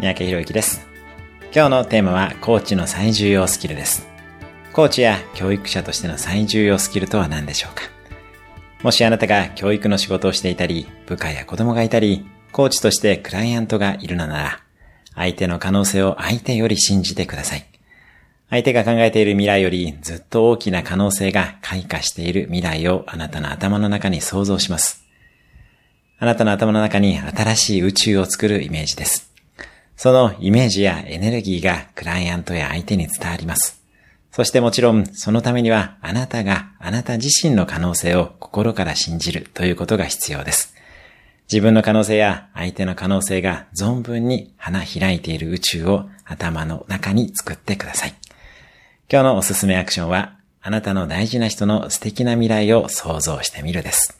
[0.00, 0.86] 三宅博之です。
[1.52, 4.06] 今日のテーマは、コーチの最重要スキルです。
[4.72, 7.82] コーチや教育者としての最重要スキルとは何でしょうか？
[8.84, 14.60] もしあなたが教育の仕事をしていたり、部下や子供がいたり、コーチとしてクライアントがいるのなら、
[15.16, 17.66] 相手の可能性を相手より信じてください。
[18.50, 25.04] 相手が考えている未来よりずっと大きな可能性が開花している未来をあなたの頭の中に想像します。
[26.20, 29.27] あなたの頭の中に新しい宇宙を作るイメージです。
[29.98, 33.82] そのイメージやエネルギーがクライアントや相手に伝わります。
[34.30, 40.72] そしてもちろんそのためにはあなたがあなた自身の可能性を心から信じるということが必要です。
[41.50, 48.14] 自分の可能性や相手の可能性が存分に花開いている宇宙を頭の中に作ってください。
[49.10, 54.17] 今日のおすすめアクションは、あなたの大事な人の素敵な未来を想像してみるです。